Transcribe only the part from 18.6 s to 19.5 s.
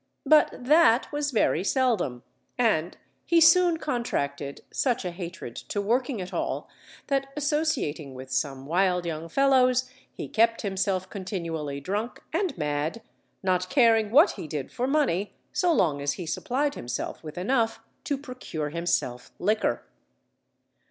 himself